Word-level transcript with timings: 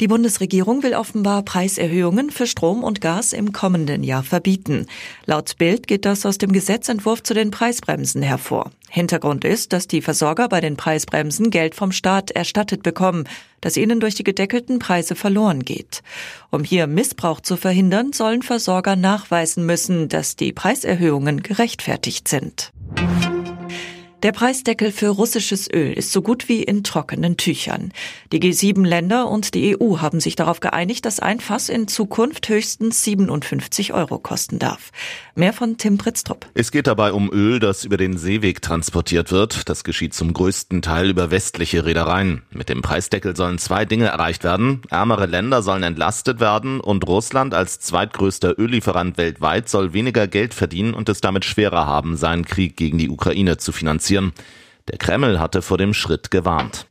Die 0.00 0.06
Bundesregierung 0.06 0.84
will 0.84 0.94
offenbar 0.94 1.42
Preiserhöhungen 1.42 2.30
für 2.30 2.46
Strom 2.46 2.84
und 2.84 3.00
Gas 3.00 3.32
im 3.32 3.50
kommenden 3.50 4.04
Jahr 4.04 4.22
verbieten. 4.22 4.86
Laut 5.26 5.58
Bild 5.58 5.88
geht 5.88 6.04
das 6.04 6.24
aus 6.24 6.38
dem 6.38 6.52
Gesetzentwurf 6.52 7.24
zu 7.24 7.34
den 7.34 7.50
Preisbremsen 7.50 8.22
hervor. 8.22 8.70
Hintergrund 8.88 9.44
ist, 9.44 9.72
dass 9.72 9.88
die 9.88 10.00
Versorger 10.00 10.48
bei 10.48 10.60
den 10.60 10.76
Preisbremsen 10.76 11.50
Geld 11.50 11.74
vom 11.74 11.90
Staat 11.90 12.30
erstattet 12.30 12.84
bekommen, 12.84 13.24
das 13.60 13.76
ihnen 13.76 13.98
durch 13.98 14.14
die 14.14 14.22
gedeckelten 14.22 14.78
Preise 14.78 15.16
verloren 15.16 15.64
geht. 15.64 16.04
Um 16.50 16.62
hier 16.62 16.86
Missbrauch 16.86 17.40
zu 17.40 17.56
verhindern, 17.56 18.12
sollen 18.12 18.42
Versorger 18.42 18.94
nachweisen 18.94 19.66
müssen, 19.66 20.08
dass 20.08 20.36
die 20.36 20.52
Preiserhöhungen 20.52 21.42
gerechtfertigt 21.42 22.28
sind. 22.28 22.72
Der 24.24 24.32
Preisdeckel 24.32 24.90
für 24.90 25.10
russisches 25.10 25.72
Öl 25.72 25.92
ist 25.92 26.10
so 26.10 26.22
gut 26.22 26.48
wie 26.48 26.64
in 26.64 26.82
trockenen 26.82 27.36
Tüchern. 27.36 27.92
Die 28.32 28.40
G7-Länder 28.40 29.28
und 29.28 29.54
die 29.54 29.78
EU 29.80 30.00
haben 30.00 30.18
sich 30.18 30.34
darauf 30.34 30.58
geeinigt, 30.58 31.04
dass 31.04 31.20
ein 31.20 31.38
Fass 31.38 31.68
in 31.68 31.86
Zukunft 31.86 32.48
höchstens 32.48 33.04
57 33.04 33.92
Euro 33.92 34.18
kosten 34.18 34.58
darf. 34.58 34.90
Mehr 35.36 35.52
von 35.52 35.76
Tim 35.76 35.98
Pritztrup. 35.98 36.46
Es 36.54 36.72
geht 36.72 36.88
dabei 36.88 37.12
um 37.12 37.32
Öl, 37.32 37.60
das 37.60 37.84
über 37.84 37.96
den 37.96 38.18
Seeweg 38.18 38.60
transportiert 38.60 39.30
wird. 39.30 39.68
Das 39.68 39.84
geschieht 39.84 40.14
zum 40.14 40.32
größten 40.32 40.82
Teil 40.82 41.10
über 41.10 41.30
westliche 41.30 41.84
Reedereien. 41.84 42.42
Mit 42.50 42.70
dem 42.70 42.82
Preisdeckel 42.82 43.36
sollen 43.36 43.58
zwei 43.58 43.84
Dinge 43.84 44.06
erreicht 44.06 44.42
werden. 44.42 44.82
Ärmere 44.90 45.26
Länder 45.26 45.62
sollen 45.62 45.84
entlastet 45.84 46.40
werden 46.40 46.80
und 46.80 47.06
Russland 47.06 47.54
als 47.54 47.78
zweitgrößter 47.78 48.58
Öllieferant 48.58 49.16
weltweit 49.16 49.68
soll 49.68 49.92
weniger 49.92 50.26
Geld 50.26 50.54
verdienen 50.54 50.94
und 50.94 51.08
es 51.08 51.20
damit 51.20 51.44
schwerer 51.44 51.86
haben, 51.86 52.16
seinen 52.16 52.44
Krieg 52.44 52.76
gegen 52.76 52.98
die 52.98 53.10
Ukraine 53.10 53.58
zu 53.58 53.70
finanzieren 53.70 54.07
finanzieren. 54.08 54.32
Der 54.88 54.98
Kreml 54.98 55.38
hatte 55.38 55.62
vor 55.62 55.78
dem 55.78 55.94
Schritt 55.94 56.30
gewarnt. 56.30 56.86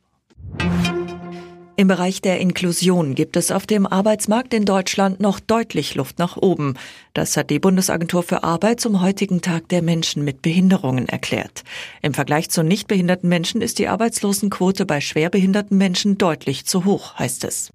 Im 1.80 1.88
Bereich 1.88 2.22
der 2.22 2.40
Inklusion 2.40 3.14
gibt 3.14 3.38
es 3.38 3.52
auf 3.52 3.68
dem 3.68 3.86
Arbeitsmarkt 3.86 4.52
in 4.56 4.66
Deutschland 4.66 5.20
noch 5.20 5.40
deutlich 5.40 5.94
Luft 5.94 6.18
nach 6.18 6.36
oben. 6.36 6.74
Das 7.14 7.38
hat 7.38 7.52
die 7.52 7.60
Bundesagentur 7.60 8.24
für 8.24 8.44
Arbeit 8.44 8.80
zum 8.80 9.00
heutigen 9.00 9.42
Tag 9.42 9.70
der 9.70 9.84
Menschen 9.84 10.24
mit 10.24 10.42
Behinderungen 10.42 11.08
erklärt. 11.08 11.64
Im 12.02 12.16
Vergleich 12.16 12.50
zu 12.50 12.64
nicht 12.64 12.88
behinderten 12.88 13.30
Menschen 13.30 13.62
ist 13.62 13.78
die 13.78 13.88
Arbeitslosenquote 13.88 14.88
bei 14.88 15.02
schwerbehinderten 15.02 15.78
Menschen 15.78 16.18
deutlich 16.18 16.66
zu 16.66 16.84
hoch, 16.84 17.14
heißt 17.20 17.44
es. 17.44 17.72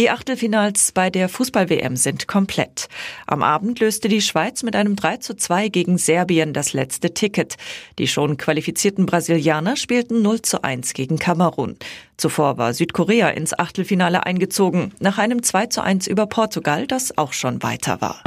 Die 0.00 0.08
Achtelfinals 0.08 0.92
bei 0.92 1.10
der 1.10 1.28
Fußball-WM 1.28 1.94
sind 1.94 2.26
komplett. 2.26 2.88
Am 3.26 3.42
Abend 3.42 3.80
löste 3.80 4.08
die 4.08 4.22
Schweiz 4.22 4.62
mit 4.62 4.74
einem 4.74 4.96
3 4.96 5.18
zu 5.18 5.36
2 5.36 5.68
gegen 5.68 5.98
Serbien 5.98 6.54
das 6.54 6.72
letzte 6.72 7.12
Ticket. 7.12 7.56
Die 7.98 8.08
schon 8.08 8.38
qualifizierten 8.38 9.04
Brasilianer 9.04 9.76
spielten 9.76 10.22
0 10.22 10.40
zu 10.40 10.64
1 10.64 10.94
gegen 10.94 11.18
Kamerun. 11.18 11.76
Zuvor 12.16 12.56
war 12.56 12.72
Südkorea 12.72 13.28
ins 13.28 13.52
Achtelfinale 13.52 14.24
eingezogen, 14.24 14.94
nach 15.00 15.18
einem 15.18 15.42
2 15.42 15.66
zu 15.66 15.82
1 15.82 16.06
über 16.06 16.26
Portugal, 16.26 16.86
das 16.86 17.18
auch 17.18 17.34
schon 17.34 17.62
weiter 17.62 18.00
war. 18.00 18.22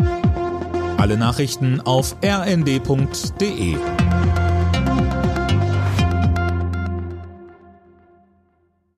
Alle 0.98 1.18
Nachrichten 1.18 1.82
auf 1.82 2.16
rnd.de 2.24 3.78